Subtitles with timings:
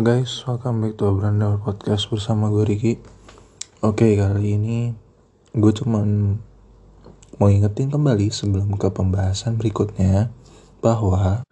[0.00, 2.96] Guys, welcome back to Obranda Podcast bersama gue Riki
[3.84, 4.96] Oke, kali ini
[5.52, 6.40] gue cuman
[7.36, 10.32] mau ingetin kembali sebelum ke pembahasan berikutnya
[10.80, 11.44] Bahwa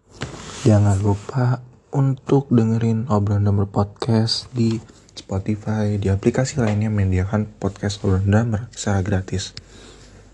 [0.65, 1.61] jangan lupa
[1.93, 4.81] untuk dengerin Obranda Podcast di
[5.13, 9.53] Spotify Di aplikasi lainnya menyediakan podcast Obranda secara gratis.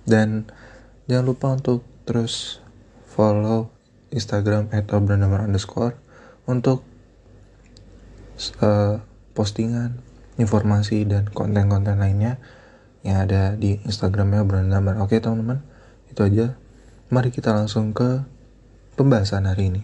[0.06, 0.46] Dan
[1.10, 2.62] jangan lupa untuk terus
[3.10, 3.74] follow
[4.14, 5.98] Instagram atau underscore
[6.46, 6.93] untuk
[8.60, 9.00] uh,
[9.32, 10.02] postingan,
[10.36, 12.42] informasi dan konten-konten lainnya
[13.04, 14.98] yang ada di Instagramnya Brandamar.
[15.00, 15.62] Oke teman-teman,
[16.10, 16.56] itu aja.
[17.12, 18.24] Mari kita langsung ke
[18.98, 19.82] pembahasan hari ini.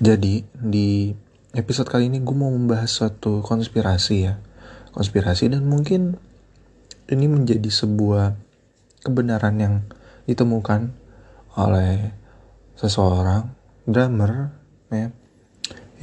[0.00, 1.12] Jadi di
[1.52, 4.40] episode kali ini gue mau membahas suatu konspirasi ya,
[4.92, 6.16] konspirasi dan mungkin
[7.08, 8.36] ini menjadi sebuah
[9.04, 9.74] kebenaran yang
[10.24, 10.96] ditemukan
[11.60, 12.16] oleh
[12.74, 13.52] seseorang
[13.84, 14.50] drummer
[14.88, 15.12] ya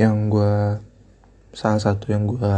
[0.01, 0.81] yang gue
[1.53, 2.55] salah satu yang gue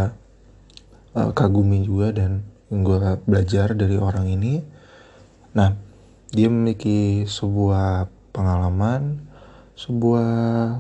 [1.19, 4.63] uh, kagumi juga dan gue belajar dari orang ini.
[5.51, 5.75] Nah
[6.31, 9.21] dia memiliki sebuah pengalaman
[9.73, 10.29] sebuah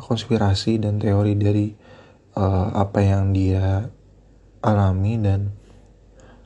[0.05, 1.67] konspirasi dan teori dari
[2.37, 3.89] uh, apa yang dia
[4.61, 5.49] alami dan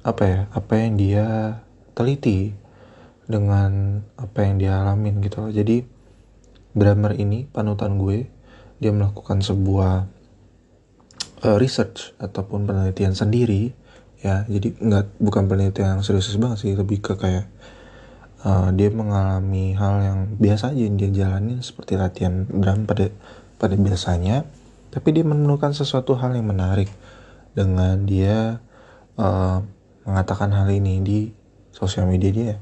[0.04, 1.26] apa ya apa yang dia
[1.92, 2.56] teliti
[3.28, 5.52] dengan apa yang dia alamin gitu loh.
[5.52, 5.84] Jadi
[6.72, 8.37] drummer ini panutan gue
[8.78, 10.06] dia melakukan sebuah
[11.44, 13.74] uh, research ataupun penelitian sendiri
[14.22, 14.46] ya.
[14.46, 17.46] Jadi nggak bukan penelitian yang serius banget sih lebih ke kayak
[18.46, 23.10] uh, dia mengalami hal yang biasa aja yang dia jalani seperti latihan drum pada
[23.58, 24.46] pada biasanya.
[24.94, 26.90] Tapi dia menemukan sesuatu hal yang menarik
[27.54, 28.62] dengan dia
[29.18, 29.60] uh,
[30.08, 31.20] mengatakan hal ini di
[31.74, 32.56] sosial media dia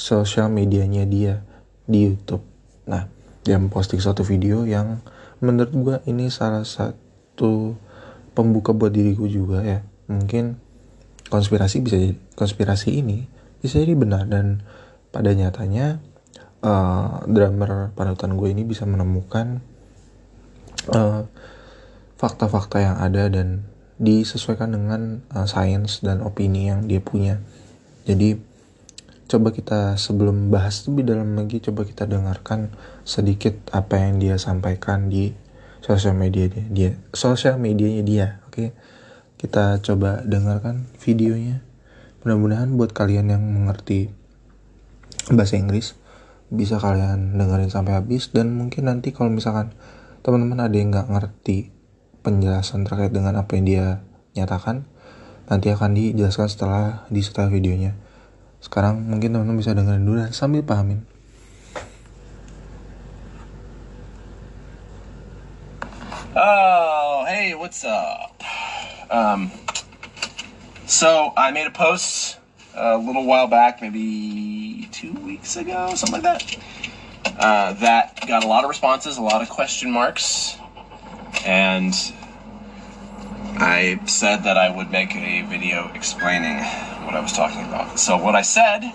[0.00, 1.44] sosial medianya dia
[1.84, 2.40] di YouTube.
[2.88, 3.04] Nah
[3.44, 5.00] dia memposting suatu video yang
[5.40, 7.76] menurut gue ini salah satu
[8.32, 9.80] pembuka buat diriku juga ya.
[10.06, 10.56] Mungkin
[11.32, 13.24] konspirasi bisa jadi konspirasi ini
[13.60, 14.64] bisa jadi benar dan
[15.12, 16.00] pada nyatanya
[16.64, 19.60] uh, drummer panutan gue ini bisa menemukan
[20.80, 21.28] fakta
[22.20, 23.64] fakta-fakta yang ada dan
[24.00, 27.40] disesuaikan dengan uh, sains dan opini yang dia punya.
[28.08, 28.36] Jadi
[29.30, 32.74] coba kita sebelum bahas lebih dalam lagi coba kita dengarkan
[33.06, 35.30] sedikit apa yang dia sampaikan di
[35.78, 38.58] sosial media dia, dia sosial medianya dia oke?
[38.58, 38.68] Okay?
[39.40, 41.64] kita coba dengarkan videonya.
[42.20, 44.12] Mudah-mudahan buat kalian yang mengerti
[45.32, 45.96] bahasa Inggris
[46.52, 48.28] bisa kalian dengerin sampai habis.
[48.36, 49.72] Dan mungkin nanti kalau misalkan
[50.20, 51.72] teman-teman ada yang nggak ngerti
[52.20, 53.86] penjelasan terkait dengan apa yang dia
[54.36, 54.84] nyatakan
[55.48, 57.96] nanti akan dijelaskan setelah di setelah videonya
[58.60, 61.02] sekarang mungkin teman-teman bisa dengerin dulu sambil pahamin.
[66.36, 68.38] Oh, hey, what's up?
[69.10, 69.50] Um,
[70.86, 72.38] so I made a post
[72.74, 76.40] a little while back, maybe two weeks ago, something like that.
[77.38, 80.56] Uh, that got a lot of responses, a lot of question marks,
[81.44, 81.94] and
[83.56, 86.58] I said that I would make a video explaining
[87.04, 87.98] what I was talking about.
[87.98, 88.92] So, what I said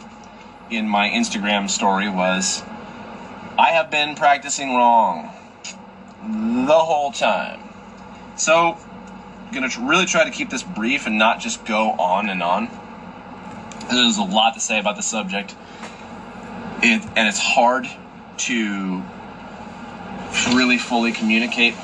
[0.69, 2.63] in my Instagram story was
[3.57, 5.31] I have been practicing wrong
[6.21, 7.61] the whole time.
[8.37, 8.77] So,
[9.45, 12.41] I'm going to really try to keep this brief and not just go on and
[12.41, 12.69] on.
[13.89, 15.55] There's a lot to say about the subject,
[16.81, 17.87] it, and it's hard
[18.37, 19.03] to
[20.53, 21.75] really fully communicate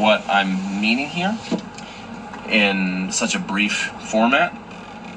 [0.00, 1.36] what I'm meaning here
[2.48, 4.56] in such a brief format.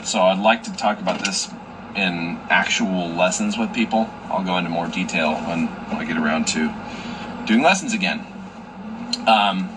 [0.06, 1.50] So I'd like to talk about this
[1.96, 4.10] in actual lessons with people.
[4.30, 6.74] I'll go into more detail when, when I get around to
[7.46, 8.20] doing lessons again.
[9.26, 9.70] Um,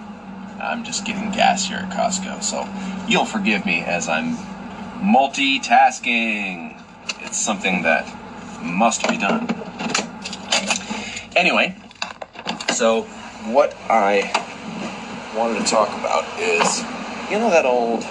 [0.61, 2.69] I'm just getting gas here at Costco, so
[3.07, 4.37] you'll forgive me as I'm
[4.99, 6.83] multitasking.
[7.21, 8.05] It's something that
[8.63, 9.47] must be done.
[11.37, 11.77] Anyway,
[12.73, 13.03] so
[13.45, 14.46] what I
[15.37, 16.81] wanted to talk about is
[17.31, 18.03] you know that old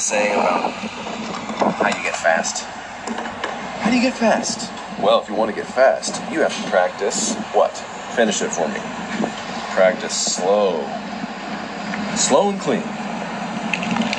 [0.00, 2.64] saying about how you get fast?
[2.64, 4.68] How do you get fast?
[5.00, 7.70] Well, if you want to get fast, you have to practice what?
[8.16, 8.80] Finish it for me.
[9.76, 10.82] Practice slow.
[12.16, 12.82] Slow and clean.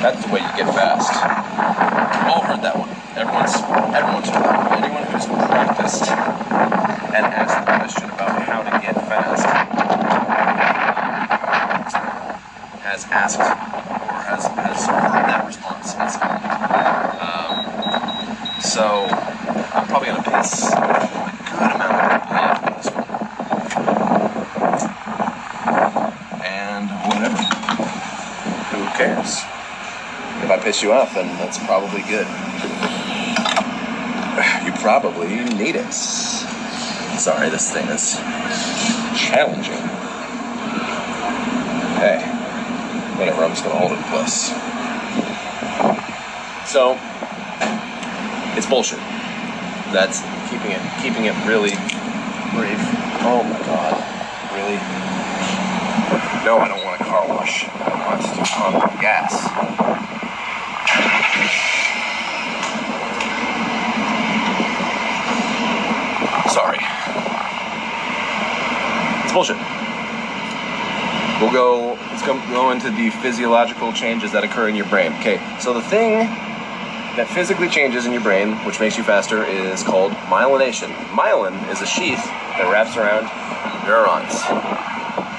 [0.00, 1.12] That's the way you get fast.
[1.12, 2.88] We've all heard that one.
[3.12, 3.54] Everyone's
[3.92, 4.82] everyone's heard that one.
[4.82, 6.08] Anyone who's practiced
[7.12, 9.71] and asked the question about how to get fast
[12.92, 13.44] has asked or
[14.28, 16.12] has, has heard that response point.
[17.24, 17.56] Um,
[18.60, 19.08] so
[19.72, 23.08] I'm probably going to piss a good amount of people off this one.
[26.44, 27.40] And whatever.
[28.92, 29.40] cares?
[30.44, 32.26] If I piss you off, then that's probably good.
[34.64, 35.92] You probably need it.
[35.92, 38.16] Sorry, this thing is
[39.16, 39.82] challenging.
[41.98, 42.31] Hey,
[43.22, 44.50] whatever, I'm just gonna hold it in place.
[46.66, 46.98] So,
[48.58, 48.98] it's bullshit.
[49.94, 51.70] That's keeping it keeping it really
[52.50, 52.82] brief.
[53.22, 53.94] Oh my god.
[54.50, 54.74] Really?
[56.44, 57.68] No, I don't want a car wash.
[57.68, 59.30] I want to pump gas.
[66.52, 66.78] Sorry.
[69.22, 69.58] It's bullshit.
[71.40, 71.91] We'll go.
[72.22, 75.12] Let's go, go into the physiological changes that occur in your brain.
[75.14, 76.18] Okay, so the thing
[77.18, 80.94] that physically changes in your brain, which makes you faster, is called myelination.
[81.18, 83.26] Myelin is a sheath that wraps around
[83.90, 84.38] neurons.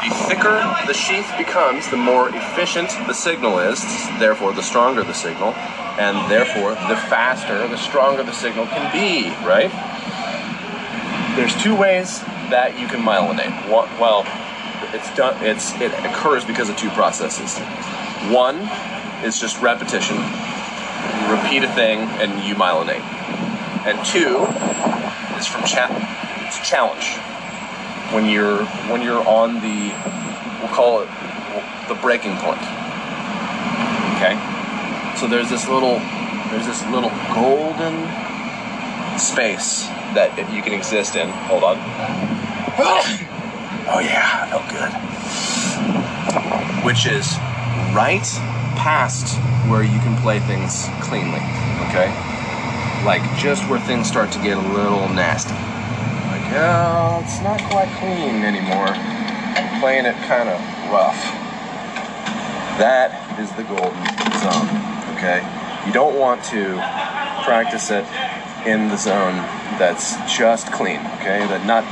[0.03, 3.79] The thicker the sheath becomes, the more efficient the signal is,
[4.19, 5.53] therefore, the stronger the signal,
[5.95, 9.71] and therefore, the faster, the stronger the signal can be, right?
[11.38, 12.19] There's two ways
[12.51, 13.56] that you can myelinate.
[13.71, 14.27] Well,
[14.94, 15.36] it's done.
[15.44, 17.57] It's it occurs because of two processes.
[18.31, 18.57] One
[19.25, 20.16] is just repetition.
[20.18, 23.01] You repeat a thing and you myelinate.
[23.86, 24.45] And two
[25.38, 25.92] is from cha-
[26.63, 27.18] challenge.
[28.13, 29.92] When you're when you're on the
[30.62, 31.10] we'll call it
[31.88, 32.62] the breaking point.
[34.16, 34.38] Okay.
[35.18, 36.00] So there's this little
[36.51, 38.07] there's this little golden
[39.18, 41.30] space that you can exist in.
[41.30, 43.32] Hold on.
[43.85, 44.91] Oh yeah, felt good.
[46.85, 47.35] Which is
[47.94, 48.24] right
[48.80, 49.38] past
[49.69, 51.39] where you can play things cleanly.
[51.89, 52.07] Okay?
[53.06, 55.53] Like just where things start to get a little nasty.
[56.31, 58.88] Like, oh, it's not quite clean anymore.
[58.88, 60.59] I'm playing it kind of
[60.91, 61.19] rough.
[62.79, 64.03] That is the golden
[64.41, 64.68] zone.
[65.15, 65.44] Okay?
[65.86, 66.75] You don't want to
[67.44, 68.06] practice it
[68.65, 69.36] in the zone
[69.77, 71.00] that's just clean.
[71.19, 71.45] Okay?
[71.47, 71.83] That not.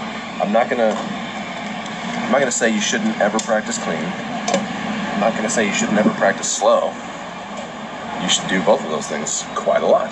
[0.42, 0.96] I'm not gonna.
[2.16, 4.04] I'm not gonna say you shouldn't ever practice clean.
[4.04, 6.94] I'm not gonna say you should never practice slow.
[8.22, 10.10] You should do both of those things quite a lot.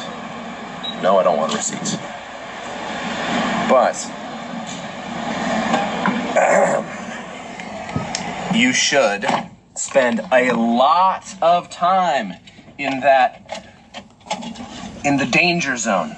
[1.01, 1.95] No, I don't want receipts.
[3.69, 3.95] But
[8.55, 9.25] you should
[9.75, 12.33] spend a lot of time
[12.77, 13.65] in that
[15.05, 16.15] in the danger zone.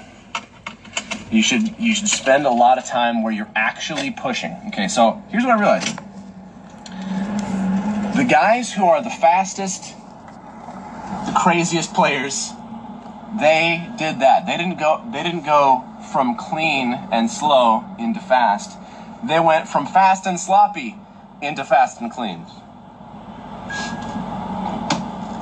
[1.32, 4.54] You should you should spend a lot of time where you're actually pushing.
[4.68, 5.98] Okay, so here's what I realized.
[8.14, 9.94] The guys who are the fastest,
[11.24, 12.52] the craziest players,
[13.40, 14.44] they did that.
[14.44, 15.82] They didn't go they didn't go
[16.12, 18.78] from clean and slow into fast.
[19.24, 20.96] They went from fast and sloppy
[21.40, 22.44] into fast and clean.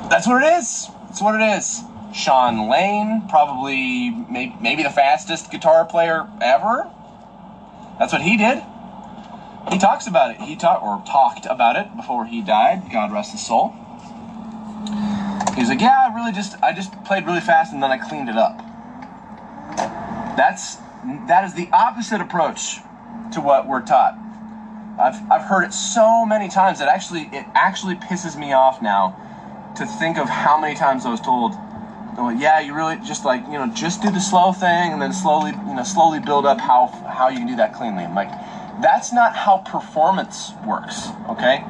[0.09, 0.87] That's what it is.
[1.07, 1.83] That's what it is.
[2.13, 6.89] Sean Lane, probably may- maybe the fastest guitar player ever.
[7.99, 8.63] That's what he did.
[9.71, 10.41] He talks about it.
[10.41, 12.91] He talked or talked about it before he died.
[12.91, 13.73] God rest his soul.
[15.55, 18.29] He's like, yeah, I really just I just played really fast and then I cleaned
[18.29, 18.61] it up.
[20.35, 20.77] That's
[21.27, 22.79] that is the opposite approach
[23.31, 24.17] to what we're taught.
[24.97, 29.15] I've I've heard it so many times that actually it actually pisses me off now
[29.75, 31.55] to think of how many times I was told,
[32.17, 35.13] oh, yeah, you really just like you know just do the slow thing and then
[35.13, 38.03] slowly you know slowly build up how how you can do that cleanly.
[38.03, 38.31] I'm like,
[38.81, 41.09] that's not how performance works.
[41.29, 41.63] Okay,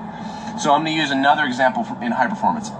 [0.60, 2.72] so I'm going to use another example in high performance.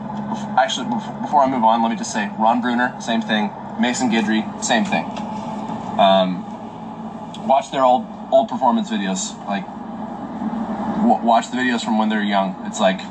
[0.58, 0.88] Actually,
[1.22, 3.52] before I move on, let me just say Ron Bruner, same thing.
[3.80, 5.06] Mason Guidry, same thing.
[6.00, 6.46] Um,
[7.48, 9.38] watch their old old performance videos.
[9.46, 9.66] Like,
[10.98, 12.64] w- watch the videos from when they're young.
[12.66, 13.02] It's like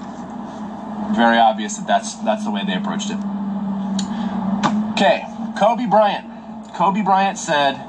[1.14, 3.18] very obvious that that's that's the way they approached it.
[5.00, 5.24] Okay,
[5.56, 6.74] Kobe Bryant.
[6.74, 7.80] Kobe Bryant said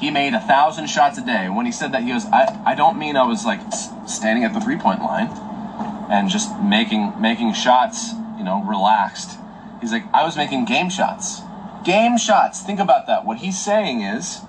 [0.00, 1.48] he made a thousand shots a day.
[1.48, 3.60] When he said that, he goes, "I, I don't mean I was like
[4.04, 5.28] standing at the three point line
[6.10, 9.38] and just making making shots, you know, relaxed."
[9.80, 11.42] He's like, "I was making game shots,
[11.84, 12.62] game shots.
[12.62, 13.24] Think about that.
[13.24, 14.40] What he's saying is."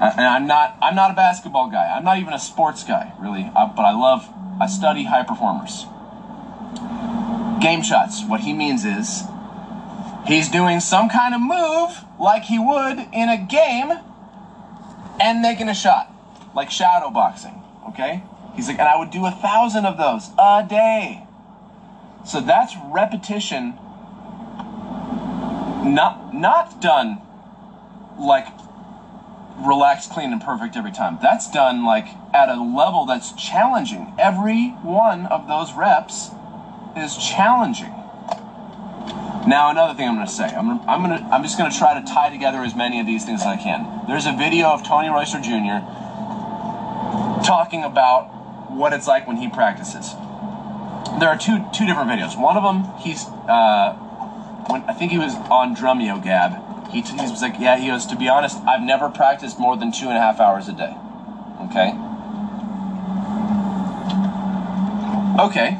[0.00, 1.94] And I'm not I'm not a basketball guy.
[1.94, 3.50] I'm not even a sports guy, really.
[3.52, 4.26] But I love
[4.58, 5.84] I study high performers.
[7.60, 8.24] Game shots.
[8.24, 9.24] What he means is
[10.26, 13.92] he's doing some kind of move like he would in a game
[15.20, 16.12] and making a shot,
[16.54, 17.62] like shadow boxing.
[17.88, 18.22] Okay?
[18.54, 21.24] He's like, and I would do a thousand of those a day.
[22.24, 23.78] So that's repetition.
[25.82, 27.22] Not not done
[28.18, 28.46] like
[29.58, 31.18] relaxed, clean, and perfect every time.
[31.22, 34.12] That's done like at a level that's challenging.
[34.18, 36.30] Every one of those reps
[36.96, 37.94] is challenging.
[39.46, 41.98] Now, another thing I'm going to say, I'm, I'm, gonna, I'm just going to try
[41.98, 44.06] to tie together as many of these things as I can.
[44.06, 45.80] There's a video of Tony Royster Jr.
[47.42, 48.24] talking about
[48.70, 50.14] what it's like when he practices.
[51.18, 52.38] There are two two different videos.
[52.38, 53.94] One of them, he's uh,
[54.68, 56.90] when I think he was on Drumeo Gab.
[56.90, 59.92] He, he was like, yeah, he goes, to be honest, I've never practiced more than
[59.92, 60.94] two and a half hours a day.
[61.62, 61.94] Okay.
[65.40, 65.78] Okay.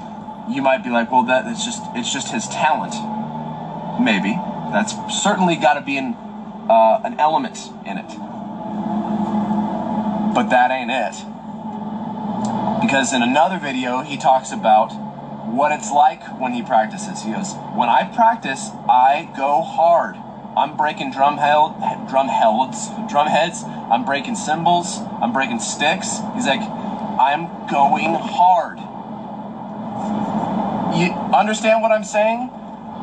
[0.51, 2.95] You might be like, well, that it's just it's just his talent.
[4.01, 4.33] Maybe
[4.73, 6.15] that's certainly got to be an
[6.69, 8.09] uh, an element in it,
[10.35, 11.25] but that ain't it.
[12.81, 14.93] Because in another video, he talks about
[15.47, 17.23] what it's like when he practices.
[17.23, 20.17] He goes, "When I practice, I go hard.
[20.57, 21.79] I'm breaking drum held,
[22.09, 23.63] drum heads, drum heads.
[23.65, 24.99] I'm breaking cymbals.
[25.21, 28.81] I'm breaking sticks." He's like, "I'm going hard."
[30.93, 32.51] You understand what I'm saying?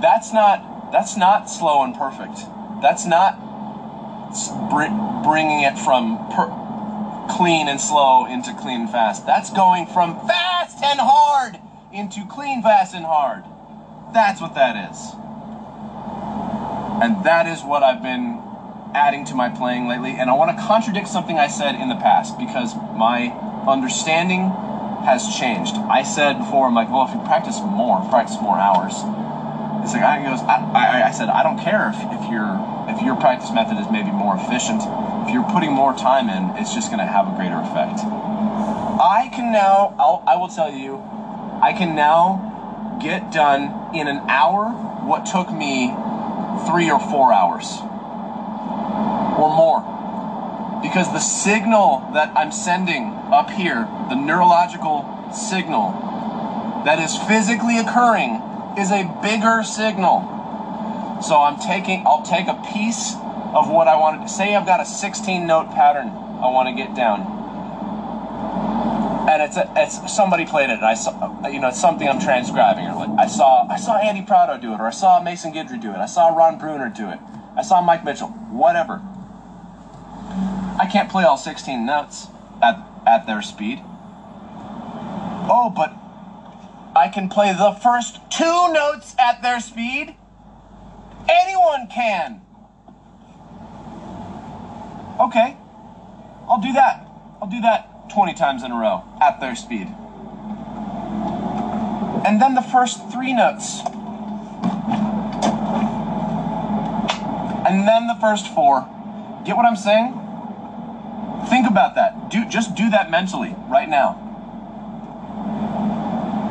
[0.01, 2.45] That's not that's not slow and perfect.
[2.81, 3.37] That's not
[4.69, 6.17] br- bringing it from
[7.29, 9.25] clean and slow into clean and fast.
[9.25, 11.59] That's going from fast and hard
[11.91, 13.45] into clean, fast, and hard.
[14.13, 15.15] That's what that is.
[17.01, 18.41] And that is what I've been
[18.93, 20.13] adding to my playing lately.
[20.13, 23.29] And I want to contradict something I said in the past because my
[23.67, 24.51] understanding
[25.07, 25.75] has changed.
[25.87, 28.91] I said before, I'm like, well, if you practice more, practice more hours.
[29.81, 30.41] It's like I goes.
[30.41, 32.59] I, I, I said I don't care if, if your
[32.89, 34.81] if your practice method is maybe more efficient.
[35.25, 38.03] If you're putting more time in, it's just going to have a greater effect.
[38.99, 39.95] I can now.
[39.97, 41.01] I'll, I will tell you,
[41.61, 44.71] I can now get done in an hour
[45.07, 45.95] what took me
[46.67, 47.79] three or four hours
[49.39, 49.79] or more
[50.81, 55.91] because the signal that I'm sending up here, the neurological signal
[56.85, 58.41] that is physically occurring,
[58.77, 61.19] is a bigger signal.
[61.21, 63.15] So I'm taking, I'll take a piece
[63.53, 64.55] of what I wanted to say.
[64.55, 67.21] I've got a 16 note pattern I want to get down,
[69.27, 70.77] and it's a, it's somebody played it.
[70.77, 72.87] and I saw, you know, it's something I'm transcribing.
[72.87, 75.81] Or like I saw, I saw Andy Prado do it, or I saw Mason Guidry
[75.81, 75.97] do it.
[75.97, 77.19] I saw Ron Bruner do it.
[77.57, 78.27] I saw Mike Mitchell.
[78.27, 79.01] Whatever.
[80.79, 82.27] I can't play all 16 notes
[82.61, 83.79] at, at their speed.
[85.49, 85.93] Oh, but
[86.93, 90.13] I can play the first two notes at their speed.
[91.29, 92.41] Anyone can.
[95.19, 95.55] Okay,
[96.49, 97.07] I'll do that.
[97.41, 99.87] I'll do that 20 times in a row at their speed.
[102.25, 103.79] And then the first three notes.
[107.65, 108.81] And then the first four.
[109.45, 110.26] Get what I'm saying?
[111.49, 112.29] Think about that.
[112.29, 114.23] Do just do that mentally right now.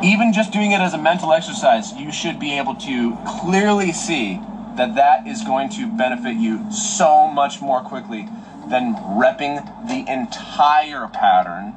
[0.03, 4.39] Even just doing it as a mental exercise, you should be able to clearly see
[4.75, 8.27] that that is going to benefit you so much more quickly
[8.67, 11.75] than repping the entire pattern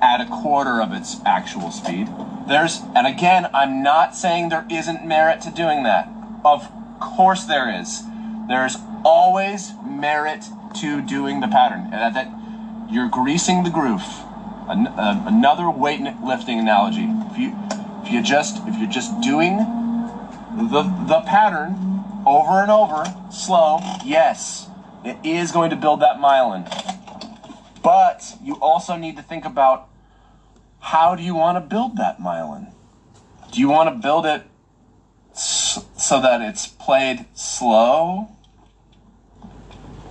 [0.00, 2.08] at a quarter of its actual speed.
[2.48, 6.08] There's and again, I'm not saying there isn't merit to doing that.
[6.44, 6.68] Of
[6.98, 8.02] course there is.
[8.48, 11.90] There's always merit to doing the pattern.
[11.90, 12.28] That, that
[12.90, 14.04] you're greasing the groove.
[14.68, 17.08] An, uh, another weightlifting analogy.
[17.30, 17.56] If you
[18.04, 24.68] if you just if you're just doing the the pattern over and over, slow, yes,
[25.04, 26.68] it is going to build that myelin.
[27.82, 29.88] But you also need to think about
[30.78, 32.72] how do you want to build that myelin?
[33.50, 34.42] Do you want to build it
[35.34, 38.28] so that it's played slow?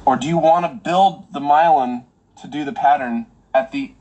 [0.06, 2.06] Or do you want to build the myelin
[2.42, 3.94] to do the pattern at the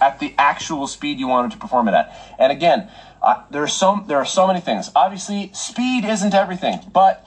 [0.00, 2.34] at the actual speed you wanted to perform it at?
[2.38, 2.90] And again,
[3.22, 4.90] uh, there are so there are so many things.
[4.94, 7.26] Obviously, speed isn't everything, but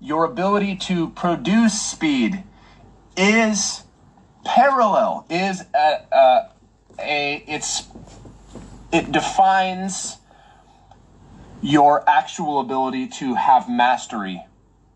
[0.00, 2.42] your ability to produce speed
[3.16, 3.82] is
[4.44, 6.50] parallel is a, a,
[7.00, 7.84] a it's
[8.92, 10.18] it defines
[11.60, 14.42] your actual ability to have mastery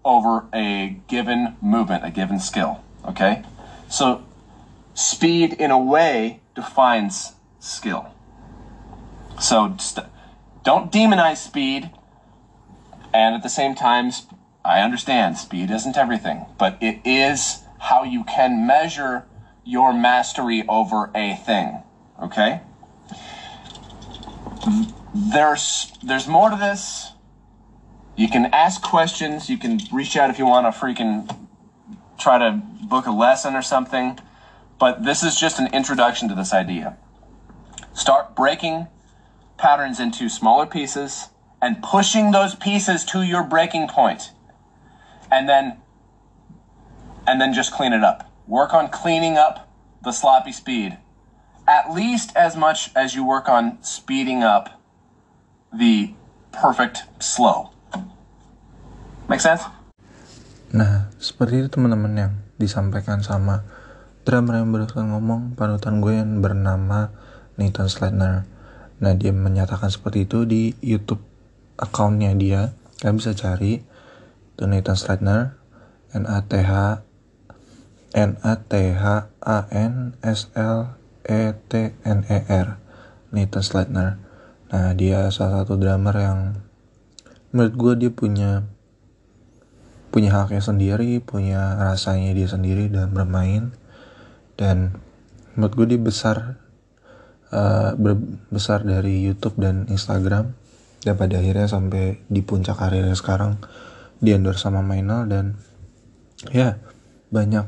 [0.04, 2.82] over a given movement, a given skill.
[3.06, 3.42] Okay?
[3.88, 4.24] So,
[4.94, 8.12] speed in a way defines skill.
[9.38, 10.06] So, st-
[10.64, 11.90] don't demonize speed.
[13.14, 14.10] And at the same time,
[14.64, 19.26] I understand speed isn't everything, but it is how you can measure
[19.64, 21.82] your mastery over a thing.
[22.20, 22.60] Okay?
[25.14, 27.11] There's there's more to this.
[28.22, 29.50] You can ask questions.
[29.50, 31.28] You can reach out if you want to freaking
[32.18, 34.16] try to book a lesson or something.
[34.78, 36.96] But this is just an introduction to this idea.
[37.94, 38.86] Start breaking
[39.58, 44.30] patterns into smaller pieces and pushing those pieces to your breaking point.
[45.28, 45.78] And then
[47.26, 48.30] and then just clean it up.
[48.46, 49.68] Work on cleaning up
[50.00, 50.96] the sloppy speed
[51.66, 54.80] at least as much as you work on speeding up
[55.72, 56.14] the
[56.52, 57.70] perfect slow.
[59.32, 59.64] Make sense?
[60.76, 63.64] Nah, seperti itu teman-teman yang disampaikan sama
[64.28, 67.08] drummer yang barusan ngomong panutan gue yang bernama
[67.56, 68.44] Nathan Slatner.
[69.00, 71.24] Nah, dia menyatakan seperti itu di YouTube
[71.80, 72.76] accountnya dia.
[73.00, 73.80] Kalian bisa cari
[74.52, 75.56] itu Nathan Slatner
[76.12, 77.00] N A T H
[78.12, 80.92] N A T H A N S L
[81.24, 82.76] E T N E R
[83.32, 84.20] Nathan Slatner
[84.68, 86.38] nah dia salah satu drummer yang
[87.52, 88.64] menurut gue dia punya
[90.12, 93.72] punya haknya sendiri punya rasanya dia sendiri dalam bermain
[94.60, 95.00] dan
[95.56, 96.60] menurut gue dia besar
[97.48, 97.96] uh,
[98.52, 100.52] besar dari YouTube dan Instagram
[101.02, 103.58] dan pada akhirnya sampai di puncak karirnya sekarang
[104.22, 105.58] di endorse sama Mainal dan
[106.54, 106.78] ya
[107.32, 107.66] banyak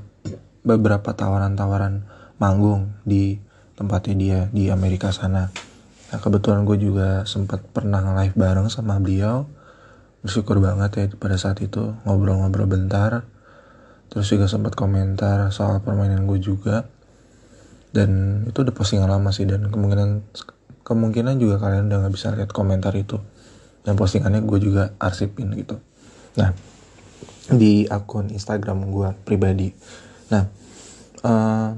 [0.63, 2.07] beberapa tawaran-tawaran
[2.39, 3.41] manggung di
[3.75, 5.51] tempatnya dia di Amerika sana.
[6.11, 9.51] Nah, kebetulan gue juga sempat pernah live bareng sama beliau.
[10.25, 13.29] Bersyukur banget ya pada saat itu ngobrol-ngobrol bentar.
[14.09, 16.89] Terus juga sempat komentar soal permainan gue juga.
[17.93, 20.25] Dan itu udah postingan lama sih dan kemungkinan
[20.81, 23.21] kemungkinan juga kalian udah nggak bisa lihat komentar itu.
[23.85, 25.77] Dan postingannya gue juga arsipin gitu.
[26.41, 26.57] Nah,
[27.53, 29.69] di akun Instagram gue pribadi.
[30.33, 30.49] Nah,
[31.21, 31.71] uh,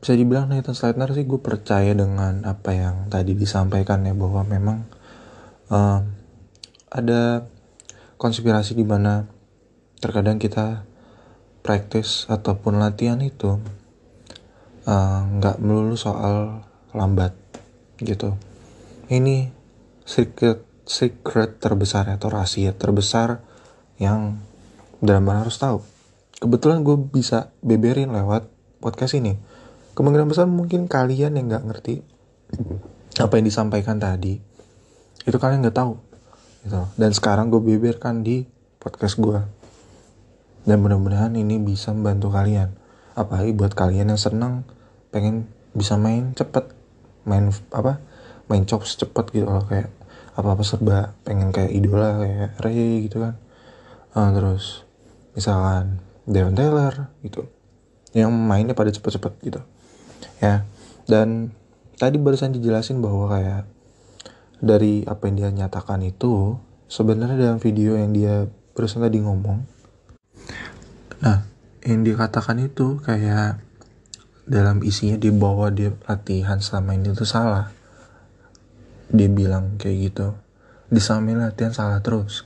[0.00, 4.86] bisa dibilang Nathan Slatner sih gue percaya dengan apa yang tadi disampaikan ya bahwa memang
[5.68, 6.00] uh,
[6.90, 7.46] ada
[8.18, 9.30] konspirasi di mana
[10.02, 10.82] terkadang kita
[11.62, 13.62] praktis ataupun latihan itu
[14.84, 17.32] eh, nggak uh, melulu soal lambat
[18.02, 18.34] gitu.
[19.06, 19.54] Ini
[20.02, 23.38] secret secret terbesar atau rahasia terbesar
[24.02, 24.42] yang
[24.98, 25.86] drama harus tahu.
[26.40, 28.50] Kebetulan gue bisa beberin lewat
[28.82, 29.38] podcast ini.
[29.94, 32.02] Kemungkinan besar mungkin kalian yang nggak ngerti
[33.20, 34.40] apa yang disampaikan tadi.
[35.22, 36.09] Itu kalian nggak tahu
[36.64, 36.82] gitu.
[36.96, 38.44] Dan sekarang gue beberkan di
[38.80, 39.40] podcast gue.
[40.64, 42.76] Dan mudah-mudahan ini bisa membantu kalian.
[43.16, 44.64] Apalagi buat kalian yang senang
[45.12, 46.72] pengen bisa main cepet.
[47.24, 48.00] Main apa
[48.48, 49.64] main chops cepet gitu loh.
[49.64, 49.92] Kayak
[50.36, 53.34] apa apa serba pengen kayak idola kayak Ray gitu kan.
[54.16, 54.84] Uh, terus
[55.32, 57.48] misalkan Devon Taylor gitu.
[58.10, 59.60] Yang mainnya pada cepet-cepet gitu.
[60.42, 60.66] Ya.
[61.06, 61.54] Dan
[61.96, 63.62] tadi barusan dijelasin bahwa kayak
[64.60, 68.46] dari apa yang dia nyatakan itu sebenarnya dalam video yang dia
[68.76, 69.64] barusan tadi ngomong
[71.20, 71.44] nah
[71.84, 73.60] yang dikatakan itu kayak
[74.50, 77.70] dalam isinya dia bawa dia latihan selama ini itu salah.
[79.14, 80.34] Dia bilang kayak gitu
[80.90, 82.42] di samping latihan salah terus.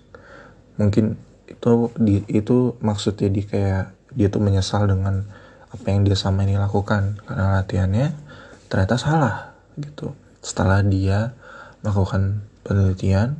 [0.76, 1.16] Mungkin
[1.48, 5.24] itu di itu maksudnya di kayak dia tuh menyesal dengan
[5.72, 7.16] apa yang dia sama ini lakukan.
[7.24, 8.06] Karena latihannya
[8.68, 10.12] ternyata salah gitu.
[10.44, 11.32] Setelah dia
[11.84, 13.36] melakukan penelitian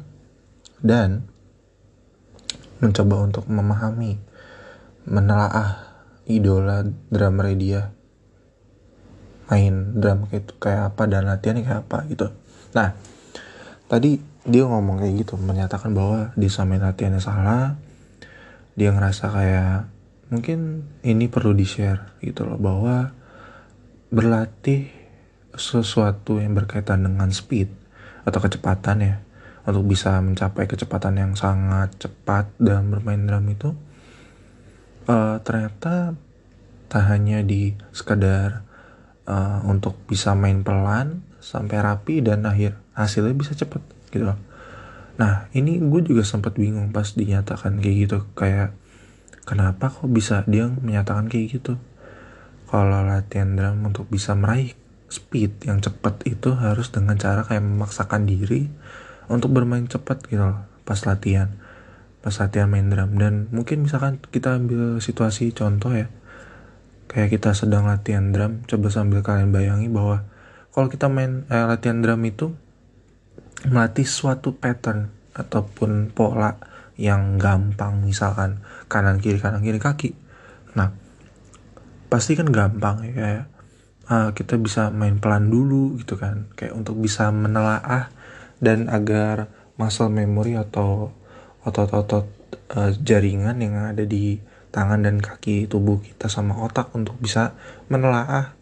[0.85, 1.25] dan
[2.85, 4.21] mencoba untuk memahami
[5.09, 5.97] menelaah
[6.29, 7.93] idola drummer dia
[9.49, 12.27] main drum kayak kayak apa dan latihannya kayak apa gitu.
[12.73, 12.97] Nah
[13.89, 17.77] tadi dia ngomong kayak gitu menyatakan bahwa di samping latihannya salah.
[18.75, 19.87] Dia ngerasa kayak
[20.35, 23.15] mungkin ini perlu di share gitu loh bahwa
[24.11, 24.91] berlatih
[25.55, 27.84] sesuatu yang berkaitan dengan speed
[28.25, 29.17] atau kecepatan ya
[29.65, 33.73] untuk bisa mencapai kecepatan yang sangat cepat dalam bermain drum itu
[35.09, 36.13] uh, ternyata
[36.89, 38.65] tak hanya di sekadar
[39.25, 43.81] uh, untuk bisa main pelan sampai rapi dan akhir hasilnya bisa cepet
[44.13, 44.39] gitu loh.
[45.21, 48.77] Nah ini gue juga sempat bingung pas dinyatakan kayak gitu kayak
[49.49, 51.75] kenapa kok bisa dia menyatakan kayak gitu
[52.69, 54.75] kalau latihan drum untuk bisa meraih
[55.15, 58.67] speed yang cepat itu harus dengan cara kayak memaksakan diri
[59.31, 61.55] untuk bermain cepat gitu loh pas latihan.
[62.19, 63.15] Pas latihan main drum.
[63.15, 66.11] Dan mungkin misalkan kita ambil situasi contoh ya
[67.07, 70.27] kayak kita sedang latihan drum coba sambil kalian bayangi bahwa
[70.75, 72.51] kalau kita main eh, latihan drum itu
[73.71, 76.59] melatih suatu pattern ataupun pola
[76.99, 80.11] yang gampang misalkan kanan kiri kanan kiri kaki.
[80.75, 80.91] Nah
[82.11, 83.47] pasti kan gampang ya
[84.09, 86.49] uh, kita bisa main pelan dulu gitu kan.
[86.59, 88.11] Kayak untuk bisa menelaah
[88.63, 91.11] dan agar muscle memory atau
[91.65, 92.27] otot-otot
[92.77, 94.39] uh, jaringan yang ada di
[94.75, 97.55] tangan dan kaki tubuh kita sama otak untuk bisa
[97.87, 98.59] menelaah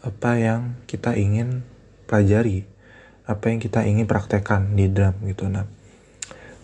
[0.00, 1.60] apa yang kita ingin
[2.08, 2.64] pelajari
[3.28, 5.46] apa yang kita ingin praktekkan di drum gitu.
[5.52, 5.68] Nah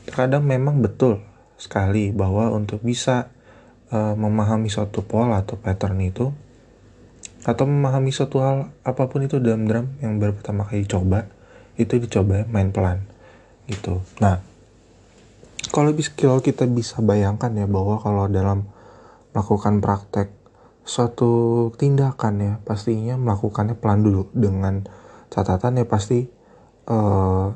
[0.09, 1.21] terkadang memang betul
[1.61, 3.29] sekali bahwa untuk bisa
[3.93, 6.33] uh, memahami suatu pola atau pattern itu
[7.47, 11.31] atau memahami suatu hal apa pun itu dalam drum yang baru pertama kali coba
[11.79, 13.07] itu dicoba main pelan
[13.71, 14.03] gitu.
[14.19, 14.43] Nah
[15.71, 18.67] kalau skill kita bisa bayangkan ya bahwa kalau dalam
[19.31, 20.35] melakukan praktek
[20.87, 24.27] suatu tindakan ya pastinya melakukannya pelan dulu.
[24.35, 24.83] Dengan
[25.31, 26.27] catatan ya pasti
[26.91, 27.55] uh,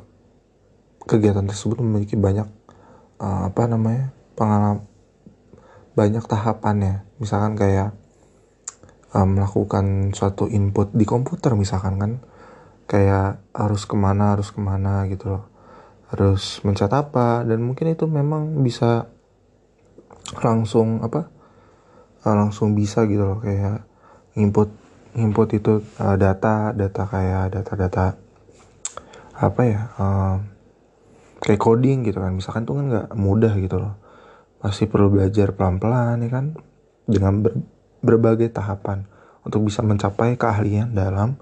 [1.07, 2.47] kegiatan tersebut memiliki banyak
[3.19, 4.87] uh, apa namanya pengalaman
[5.99, 7.03] banyak tahapannya.
[7.19, 8.00] Misalkan kayak
[9.15, 12.13] uh, melakukan suatu input di komputer misalkan kan.
[12.91, 15.45] Kayak harus ke mana harus ke mana gitu loh.
[16.11, 19.07] Harus mencet apa dan mungkin itu memang bisa
[20.43, 21.31] langsung apa
[22.27, 23.39] uh, langsung bisa gitu loh.
[23.39, 23.87] Kayak
[24.35, 24.75] input
[25.15, 28.15] input itu uh, data data kayak data-data
[29.41, 30.37] apa ya uh,
[31.39, 32.35] kayak coding gitu kan.
[32.35, 33.95] Misalkan tuh kan nggak mudah gitu loh.
[34.59, 36.47] Pasti perlu belajar pelan-pelan ya kan.
[37.07, 39.05] Dengan ber berbagai tahapan
[39.45, 41.41] untuk bisa mencapai keahlian dalam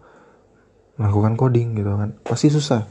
[0.98, 2.14] melakukan coding gitu kan.
[2.22, 2.86] Pasti susah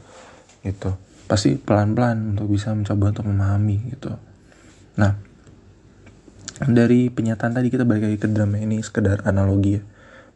[0.64, 0.96] gitu.
[1.28, 4.12] Pasti pelan-pelan untuk bisa mencoba untuk memahami gitu.
[4.96, 5.12] Nah
[6.58, 9.82] dari penyataan tadi kita balik lagi ke drama ini sekedar analogi ya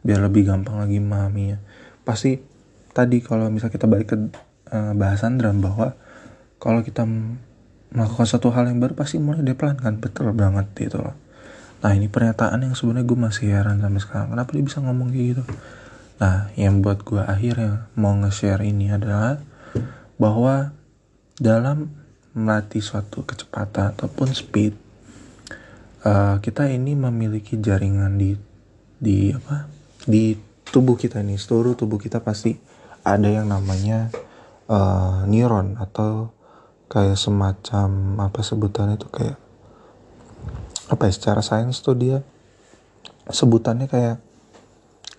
[0.03, 1.57] biar lebih gampang lagi memahaminya.
[2.03, 2.37] Pasti
[2.91, 4.17] tadi kalau misal kita balik ke
[4.69, 5.87] uh, bahasan drama bahwa
[6.61, 7.03] kalau kita
[7.93, 11.13] melakukan satu hal yang baru pasti mulai dari pelan kan betul banget gitu loh
[11.83, 14.27] Nah ini pernyataan yang sebenarnya gue masih heran sampai sekarang.
[14.31, 15.43] Kenapa dia bisa ngomong kayak gitu?
[16.23, 19.43] Nah yang buat gue akhirnya mau nge-share ini adalah
[20.15, 20.71] bahwa
[21.35, 21.91] dalam
[22.31, 24.73] melatih suatu kecepatan ataupun speed
[26.07, 28.33] uh, kita ini memiliki jaringan di
[28.97, 29.67] di apa
[30.07, 32.55] di tubuh kita ini seluruh tubuh kita pasti
[33.03, 34.09] ada yang namanya
[34.71, 36.31] uh, neuron atau
[36.87, 39.42] kayak semacam apa sebutan itu kayak
[40.91, 42.19] apa ya secara sains tuh dia
[43.29, 44.17] sebutannya kayak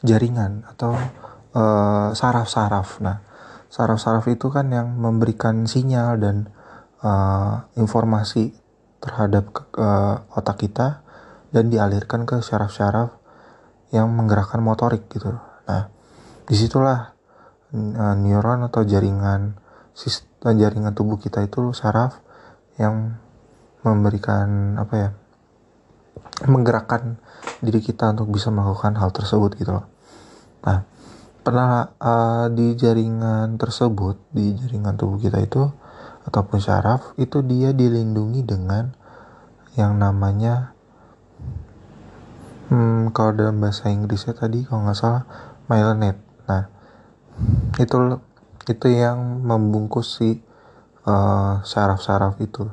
[0.04, 0.92] jaringan atau
[1.56, 3.00] eh, saraf-saraf.
[3.00, 3.16] Uh, nah,
[3.72, 6.36] saraf-saraf itu kan yang memberikan sinyal dan
[7.00, 8.52] uh, informasi
[9.00, 9.50] terhadap
[9.80, 11.00] uh, otak kita
[11.50, 13.16] dan dialirkan ke saraf-saraf
[13.90, 15.32] yang menggerakkan motorik gitu.
[15.64, 15.88] Nah,
[16.44, 17.16] di situlah
[17.72, 19.56] uh, neuron atau jaringan
[19.94, 22.20] sistem jaringan tubuh kita itu saraf
[22.76, 23.16] yang
[23.86, 25.10] memberikan apa ya
[26.42, 27.22] menggerakkan
[27.62, 29.86] diri kita untuk bisa melakukan hal tersebut gitu loh.
[30.66, 30.82] Nah,
[31.46, 35.62] pernah uh, di jaringan tersebut, di jaringan tubuh kita itu
[36.24, 38.96] ataupun syaraf itu dia dilindungi dengan
[39.76, 40.72] yang namanya
[42.72, 45.22] hmm, kalau dalam bahasa Inggrisnya tadi kalau nggak salah
[45.68, 46.18] myelinated.
[46.48, 46.64] Nah,
[47.76, 47.96] itu
[48.64, 50.40] itu yang membungkus si
[51.04, 52.66] uh, saraf-saraf itu.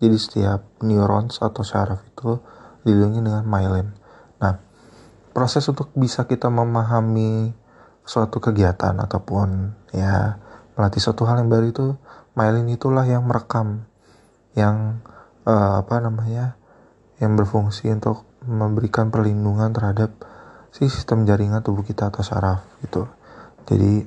[0.00, 2.40] Jadi setiap neurons atau syaraf itu
[2.84, 3.88] dilindungi dengan myelin.
[4.40, 4.60] Nah,
[5.32, 7.56] proses untuk bisa kita memahami
[8.04, 10.36] suatu kegiatan ataupun ya
[10.76, 11.86] melatih suatu hal yang baru itu
[12.36, 13.88] myelin itulah yang merekam
[14.52, 15.00] yang
[15.48, 16.60] uh, apa namanya
[17.18, 20.12] yang berfungsi untuk memberikan perlindungan terhadap
[20.74, 23.08] si sistem jaringan tubuh kita atau saraf gitu.
[23.64, 24.04] Jadi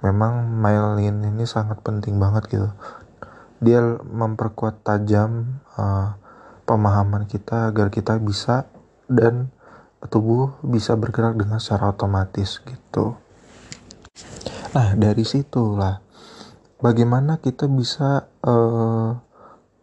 [0.00, 2.68] memang myelin ini sangat penting banget gitu.
[3.60, 6.16] Dia memperkuat tajam uh,
[6.66, 8.66] pemahaman kita agar kita bisa
[9.06, 9.54] dan
[10.10, 13.16] tubuh bisa bergerak dengan secara otomatis gitu.
[14.74, 16.02] Nah dari situlah
[16.82, 19.16] bagaimana kita bisa uh,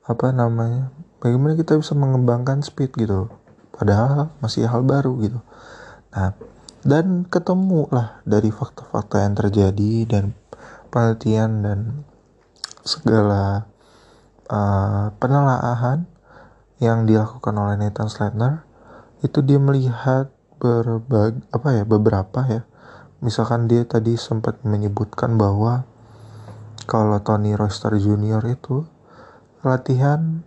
[0.04, 0.92] apa namanya,
[1.24, 3.32] bagaimana kita bisa mengembangkan speed gitu,
[3.74, 5.40] padahal masih hal baru gitu.
[6.14, 6.36] Nah
[6.84, 10.36] dan ketemu lah dari fakta-fakta yang terjadi dan
[10.92, 11.80] penelitian dan
[12.84, 13.72] segala
[14.52, 16.13] uh, penelaahan
[16.84, 18.68] yang dilakukan oleh Nathan Slatner
[19.24, 20.28] itu dia melihat
[20.60, 22.62] berbagi apa ya beberapa ya
[23.24, 25.88] misalkan dia tadi sempat menyebutkan bahwa
[26.84, 28.44] kalau Tony Royster Jr.
[28.52, 28.84] itu
[29.64, 30.44] latihan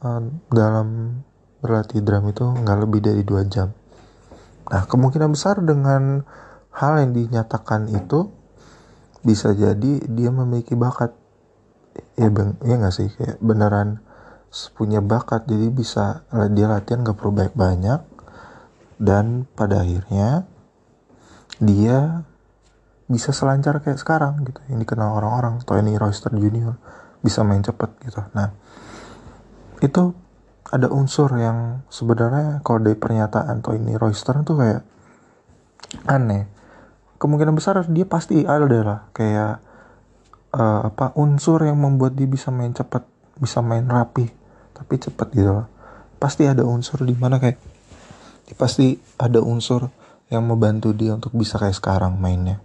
[0.00, 1.20] uh, dalam
[1.60, 3.72] berlatih drum itu nggak lebih dari dua jam.
[4.72, 6.24] Nah kemungkinan besar dengan
[6.72, 8.32] hal yang dinyatakan itu
[9.24, 11.12] bisa jadi dia memiliki bakat
[12.20, 14.03] ya bang ya nggak sih kayak beneran
[14.74, 16.22] punya bakat jadi bisa
[16.54, 18.00] dia latihan gak perlu banyak-banyak.
[18.94, 20.46] Dan pada akhirnya
[21.58, 22.22] dia
[23.10, 24.62] bisa selancar kayak sekarang gitu.
[24.70, 26.78] Yang dikenal orang-orang Tony Royster Junior
[27.20, 28.22] bisa main cepet gitu.
[28.32, 28.54] Nah
[29.82, 30.14] itu
[30.70, 34.82] ada unsur yang sebenarnya kalau dari pernyataan Tony Royster itu kayak
[36.06, 36.46] aneh.
[37.18, 39.64] Kemungkinan besar dia pasti ada lah kayak
[40.54, 43.02] uh, apa unsur yang membuat dia bisa main cepet
[43.38, 44.43] bisa main rapi
[44.74, 45.66] tapi cepet gitu loh.
[46.18, 47.56] Pasti ada unsur di mana kayak
[48.58, 49.88] pasti ada unsur
[50.28, 52.60] yang membantu dia untuk bisa kayak sekarang mainnya.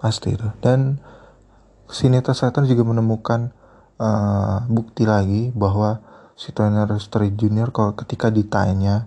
[0.00, 0.48] Pasti itu.
[0.58, 0.98] Dan
[1.92, 3.52] Sineta Saturn juga menemukan
[4.00, 6.00] uh, bukti lagi bahwa
[6.34, 9.06] si Tony Street Junior kalau ketika ditanya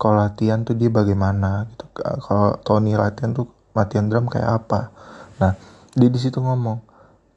[0.00, 1.86] kalau latihan tuh dia bagaimana gitu.
[1.98, 4.90] Kalau Tony latihan tuh latihan drum kayak apa.
[5.38, 5.54] Nah
[5.94, 6.82] dia di situ ngomong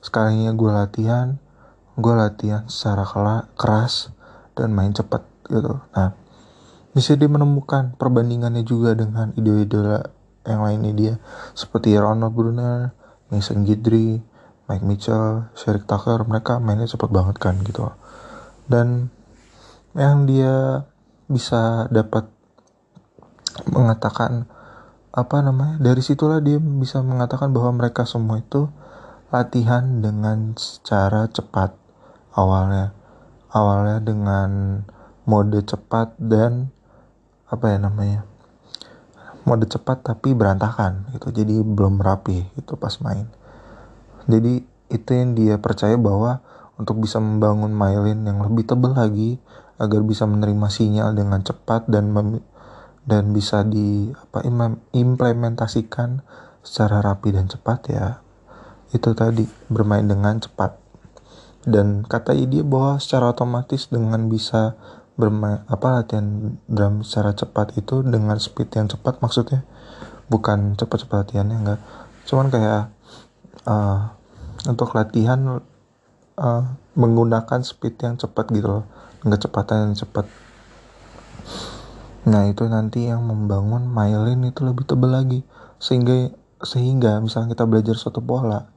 [0.01, 1.37] sekalinya gue latihan
[1.95, 3.07] gue latihan secara
[3.55, 4.11] keras
[4.55, 5.79] dan main cepat gitu.
[5.95, 6.15] Nah
[6.95, 10.11] bisa dia menemukan perbandingannya juga dengan idola-idola
[10.47, 11.13] yang lainnya dia.
[11.51, 12.95] Seperti Ronald Brunner,
[13.27, 14.23] Mason Guidry,
[14.71, 17.91] Mike Mitchell, Sherrick Tucker mereka mainnya cepet banget kan gitu.
[18.65, 19.11] Dan
[19.95, 20.87] yang dia
[21.27, 22.27] bisa dapat
[23.71, 24.45] mengatakan
[25.15, 28.67] apa namanya dari situlah dia bisa mengatakan bahwa mereka semua itu
[29.31, 31.84] latihan dengan secara cepat
[32.35, 32.91] awalnya
[33.49, 34.83] awalnya dengan
[35.25, 36.69] mode cepat dan
[37.47, 38.27] apa ya namanya
[39.45, 41.29] mode cepat tapi berantakan gitu.
[41.29, 43.29] Jadi belum rapi itu pas main.
[44.25, 46.41] Jadi itu yang dia percaya bahwa
[46.75, 49.39] untuk bisa membangun myelin yang lebih tebal lagi
[49.77, 52.11] agar bisa menerima sinyal dengan cepat dan
[53.05, 54.41] dan bisa di apa
[54.91, 56.25] implementasikan
[56.65, 58.07] secara rapi dan cepat ya
[58.89, 60.84] itu tadi bermain dengan cepat
[61.65, 64.77] dan kata dia bahwa secara otomatis dengan bisa
[65.17, 69.65] bermain apa latihan drum secara cepat itu dengan speed yang cepat maksudnya.
[70.29, 71.79] Bukan cepat-cepat latihannya enggak.
[72.29, 72.93] Cuman kayak
[73.65, 74.13] uh,
[74.69, 75.61] untuk latihan
[76.37, 78.85] uh, menggunakan speed yang cepat gitu loh.
[79.25, 80.29] Kecepatan yang cepat.
[82.29, 85.41] Nah itu nanti yang membangun myelin itu lebih tebal lagi.
[85.81, 86.29] Sehingga
[86.61, 88.74] sehingga misalnya kita belajar suatu pola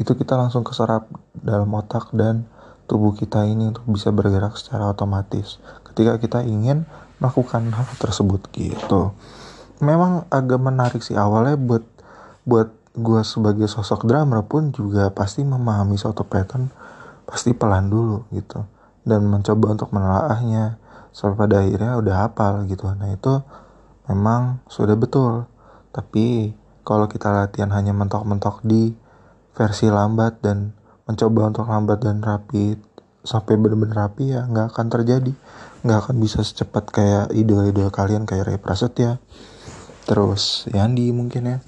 [0.00, 1.04] itu kita langsung keserap
[1.36, 2.48] dalam otak dan
[2.88, 5.60] tubuh kita ini untuk bisa bergerak secara otomatis.
[5.84, 6.88] Ketika kita ingin
[7.20, 9.12] melakukan hal tersebut gitu.
[9.84, 11.84] Memang agak menarik sih awalnya buat
[12.48, 16.72] buat gue sebagai sosok drummer pun juga pasti memahami suatu pattern
[17.28, 18.64] pasti pelan dulu gitu.
[19.04, 20.80] Dan mencoba untuk menelaahnya
[21.12, 22.88] sampai pada akhirnya udah hafal gitu.
[22.96, 23.44] Nah itu
[24.08, 25.44] memang sudah betul.
[25.92, 28.96] Tapi kalau kita latihan hanya mentok-mentok di
[29.60, 30.72] versi lambat dan
[31.04, 32.80] mencoba untuk lambat dan rapi
[33.20, 35.32] sampai benar-benar rapi ya nggak akan terjadi.
[35.84, 39.20] Nggak akan bisa secepat kayak idola-idola kalian kayak Ray Prasetya
[40.08, 41.58] terus Yandi mungkin ya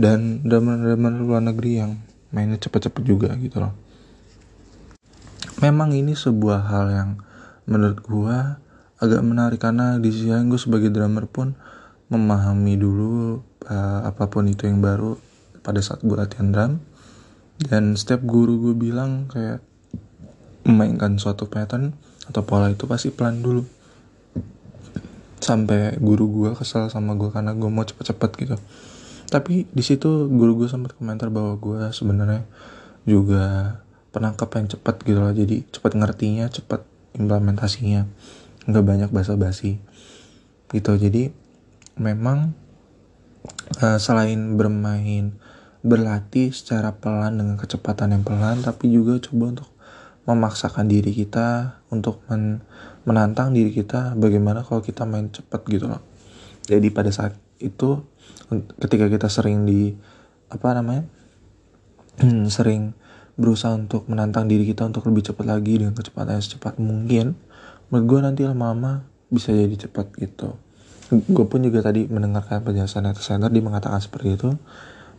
[0.00, 2.00] dan drama-drama luar negeri yang
[2.32, 3.76] mainnya cepet-cepet juga gitu loh.
[5.60, 7.10] Memang ini sebuah hal yang
[7.68, 8.56] menurut gua
[8.96, 11.58] agak menarik karena di sisi gue sebagai drummer pun
[12.08, 15.18] memahami dulu uh, apa pun itu yang baru
[15.66, 16.72] pada saat gue latihan drum
[17.66, 19.62] dan setiap guru gue bilang kayak
[20.66, 21.94] memainkan suatu pattern
[22.30, 23.62] atau pola itu pasti pelan dulu.
[25.42, 28.56] Sampai guru gue kesel sama gue karena gue mau cepet-cepet gitu.
[29.26, 32.46] Tapi di situ guru gue sempat komentar bahwa gue sebenarnya
[33.02, 33.78] juga
[34.14, 35.34] penangkap yang cepat gitu loh.
[35.34, 36.86] Jadi cepat ngertinya cepat
[37.18, 38.06] implementasinya.
[38.70, 39.82] Nggak banyak basa-basi.
[40.70, 40.92] Gitu.
[40.94, 41.34] Jadi
[41.98, 42.54] memang
[43.82, 45.34] uh, selain bermain
[45.82, 49.68] berlatih secara pelan dengan kecepatan yang pelan tapi juga coba untuk
[50.22, 52.62] memaksakan diri kita untuk men
[53.02, 55.98] menantang diri kita bagaimana kalau kita main cepat gitu loh.
[56.70, 57.98] Jadi pada saat itu
[58.78, 59.90] ketika kita sering di
[60.46, 61.10] apa namanya
[62.54, 62.94] sering
[63.34, 67.34] berusaha untuk menantang diri kita untuk lebih cepat lagi dengan kecepatan yang secepat mungkin
[67.90, 70.54] menurut gue nanti lama-lama bisa jadi cepat gitu.
[71.10, 74.54] Gue pun juga tadi mendengarkan penjelasan Neto Center dia mengatakan seperti itu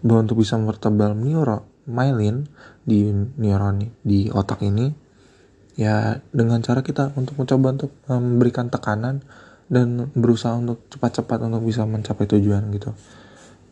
[0.03, 2.47] bahwa untuk bisa mempertebal neuro myelin
[2.83, 4.91] di neuron di otak ini
[5.79, 9.25] ya dengan cara kita untuk mencoba untuk memberikan tekanan
[9.71, 12.93] dan berusaha untuk cepat-cepat untuk bisa mencapai tujuan gitu.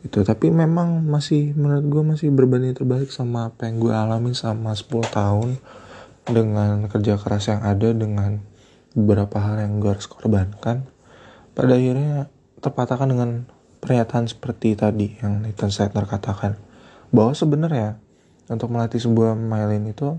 [0.02, 4.74] Itu tapi memang masih menurut gue masih berbanding terbalik sama apa yang gue alami sama
[4.74, 5.50] 10 tahun
[6.26, 8.42] dengan kerja keras yang ada dengan
[8.98, 10.90] beberapa hal yang gue harus korbankan.
[11.54, 12.32] Pada akhirnya
[12.66, 13.30] terpatahkan dengan
[13.82, 16.56] pernyataan seperti tadi yang Nathan Seidner katakan
[17.10, 17.98] bahwa sebenarnya
[18.48, 20.16] untuk melatih sebuah myelin itu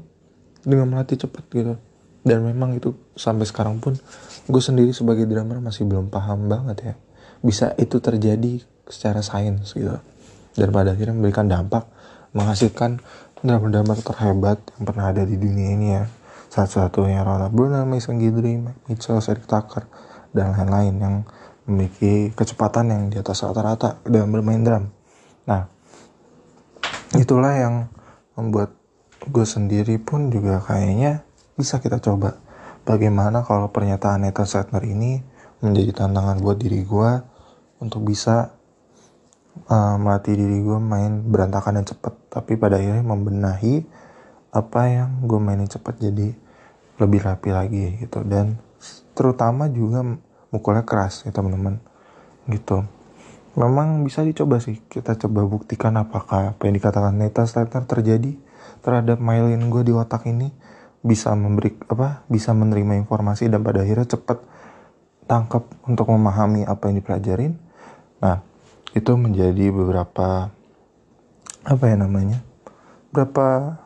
[0.66, 1.75] dengan melatih cepat gitu.
[2.22, 3.98] Dan memang itu sampai sekarang pun
[4.46, 6.94] gue sendiri sebagai drummer masih belum paham banget ya
[7.42, 9.98] bisa itu terjadi secara sains gitu.
[10.55, 11.90] Dan pada akhirnya memberikan dampak
[12.33, 13.03] menghasilkan
[13.42, 16.07] drummer-drummer terhebat yang pernah ada di dunia ini ya.
[16.53, 19.85] Satu-satunya Ronald Brunner, Mason Guidry, Mike Mitchell, Eric Tucker
[20.33, 21.14] dan lain-lain yang
[21.66, 24.85] memiliki kecepatan yang di atas rata-rata dalam bermain drum.
[25.46, 25.66] Nah,
[27.14, 27.75] itulah yang
[28.35, 28.75] membuat
[29.22, 31.22] gue sendiri pun juga kayaknya
[31.55, 32.42] bisa kita coba
[32.83, 35.22] bagaimana kalau pernyataan Nathan ini
[35.62, 37.11] menjadi tantangan buat diri gue
[37.79, 38.51] untuk bisa
[39.70, 43.87] uh, melatih diri gue main berantakan dan cepet tapi pada akhirnya membenahi
[44.53, 46.29] apa yang gue mainin cepet jadi
[46.98, 48.59] lebih rapi lagi gitu dan
[49.14, 50.03] terutama juga
[50.53, 51.81] mukulnya keras ya teman-teman.
[52.47, 52.85] Gitu.
[53.57, 58.37] Memang bisa dicoba sih kita coba buktikan apakah apa yang dikatakan Nathan Slater terjadi
[58.81, 60.53] terhadap myelin gue di otak ini
[61.03, 64.38] bisa memberi apa bisa menerima informasi dan pada akhirnya cepat
[65.27, 67.53] tangkap untuk memahami apa yang dipelajarin.
[68.23, 68.41] Nah
[68.97, 70.53] itu menjadi beberapa
[71.62, 72.41] apa ya namanya
[73.12, 73.79] beberapa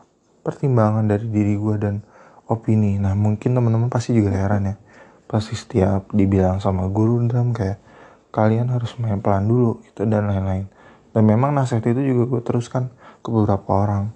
[0.47, 1.95] pertimbangan dari diri gue dan
[2.47, 2.95] opini.
[2.95, 4.75] Nah mungkin teman-teman pasti juga heran ya
[5.27, 7.79] pasti setiap dibilang sama guru drum kayak
[8.31, 10.71] kalian harus main pelan dulu itu dan lain-lain
[11.11, 12.89] dan memang nasihat itu juga gue teruskan
[13.21, 14.15] ke beberapa orang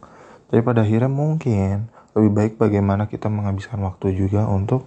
[0.52, 4.84] tapi pada akhirnya mungkin lebih baik bagaimana kita menghabiskan waktu juga untuk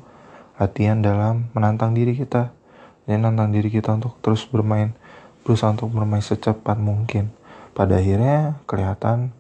[0.60, 2.52] latihan dalam menantang diri kita.
[3.04, 4.96] Dan nantang diri kita untuk terus bermain,
[5.44, 7.28] berusaha untuk bermain secepat mungkin.
[7.76, 9.32] Pada akhirnya kelihatan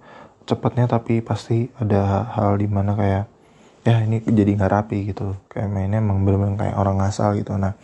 [0.44, 3.24] cepatnya tapi pasti ada hal di mana kayak
[3.84, 5.36] ya ini jadi nggak rapi gitu.
[5.52, 7.54] Kayak mainnya emang bener-bener kayak orang ngasal gitu.
[7.54, 7.76] Nah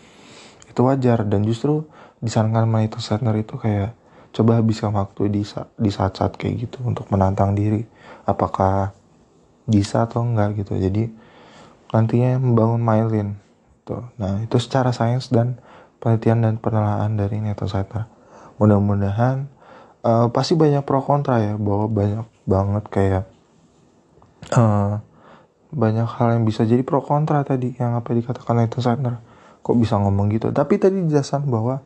[0.66, 1.22] itu wajar.
[1.28, 1.86] Dan justru
[2.24, 3.94] disarankan sama itu Setner itu kayak
[4.30, 5.42] coba habiskan waktu di
[5.76, 7.84] di saat-saat kayak gitu untuk menantang diri.
[8.24, 8.96] Apakah
[9.68, 10.74] bisa atau enggak gitu.
[10.74, 11.30] Jadi
[11.90, 13.28] nantinya membangun myelin
[13.82, 15.58] tuh nah itu secara sains dan
[15.98, 18.06] penelitian dan penelaahan dari Nathan Saiter
[18.62, 19.50] mudah-mudahan
[20.06, 23.24] uh, pasti banyak pro kontra ya bahwa banyak banget kayak
[24.54, 25.02] uh,
[25.70, 29.14] banyak hal yang bisa jadi pro kontra tadi yang apa dikatakan Nathan Saiter
[29.62, 30.50] kok bisa ngomong gitu?
[30.50, 31.78] Tapi tadi dijelasin bahwa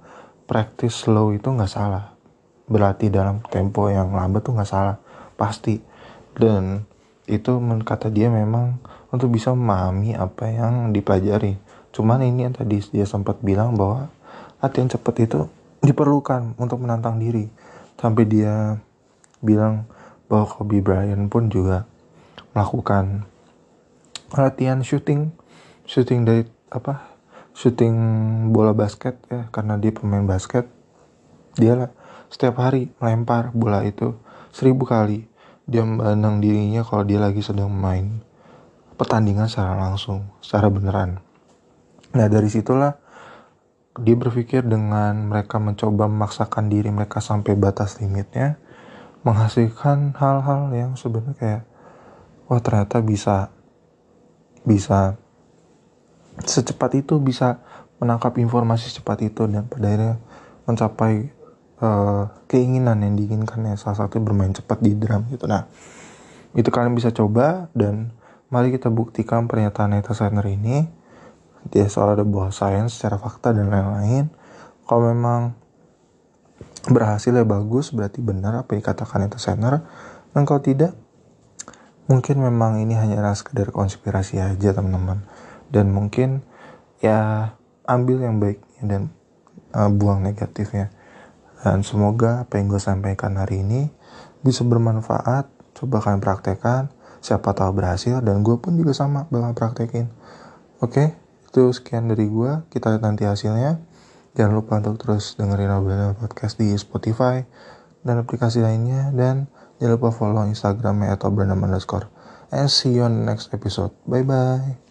[0.49, 2.17] practice slow itu nggak salah.
[2.65, 4.97] Berlatih dalam tempo yang lambat tuh nggak salah.
[5.37, 5.77] Pasti.
[6.33, 6.83] Dan
[7.29, 8.81] itu kata dia memang
[9.13, 11.61] untuk bisa memahami apa yang dipelajari.
[11.93, 14.09] Cuman ini yang tadi dia sempat bilang bahwa
[14.59, 15.41] latihan cepat itu
[15.85, 17.47] diperlukan untuk menantang diri.
[18.01, 18.81] Sampai dia
[19.45, 19.85] bilang
[20.27, 21.85] bahwa Kobe Bryant pun juga
[22.57, 23.29] melakukan
[24.33, 25.29] latihan shooting
[25.85, 27.13] shooting dari apa
[27.53, 27.95] shooting
[28.51, 30.65] bola basket ya karena dia pemain basket
[31.55, 31.91] dia lah
[32.35, 34.19] setiap hari melempar bola itu
[34.51, 35.27] seribu kali.
[35.65, 38.21] Dia memandang dirinya kalau dia lagi sedang main
[38.95, 41.23] pertandingan secara langsung, secara beneran.
[42.15, 42.95] Nah dari situlah
[43.95, 48.59] dia berpikir dengan mereka mencoba memaksakan diri mereka sampai batas limitnya,
[49.23, 51.63] menghasilkan hal-hal yang sebenarnya kayak,
[52.51, 53.55] wah ternyata bisa,
[54.65, 55.21] bisa
[56.43, 57.63] secepat itu bisa
[58.03, 60.15] menangkap informasi secepat itu dan pada akhirnya
[60.67, 61.31] mencapai
[61.79, 65.47] uh, keinginan yang diinginkan ya salah satu bermain cepat di drum gitu.
[65.47, 65.69] Nah
[66.57, 68.11] itu kalian bisa coba dan
[68.51, 70.87] mari kita buktikan pernyataan Neta Sainer ini.
[71.65, 74.29] Dia soal ada buah sains secara fakta dan lain-lain.
[74.85, 75.57] Kalau memang
[76.93, 79.81] berhasil ya bagus berarti benar apa yang dikatakan Neta Sainer.
[80.37, 80.93] Dan kalau tidak
[82.11, 85.25] mungkin memang ini hanya sekedar konspirasi aja teman-teman
[85.73, 86.45] dan mungkin
[87.01, 87.53] ya
[87.89, 89.03] ambil yang baiknya dan
[89.73, 90.93] uh, buang negatifnya
[91.65, 93.89] dan semoga apa yang gue sampaikan hari ini
[94.45, 95.49] bisa bermanfaat.
[95.73, 96.93] Coba kalian praktekkan.
[97.25, 100.13] Siapa tahu berhasil dan gue pun juga sama bakal praktekin.
[100.85, 101.17] Oke,
[101.49, 102.69] itu sekian dari gue.
[102.69, 103.81] Kita lihat nanti hasilnya.
[104.37, 107.41] Jangan lupa untuk terus dengerin Obrolan Podcast di Spotify
[108.05, 109.09] dan aplikasi lainnya.
[109.17, 109.49] Dan
[109.85, 112.09] jangan lupa follow Instagramnya atau Brandon underscore.
[112.49, 113.93] And see you on next episode.
[114.09, 114.84] Bye-bye.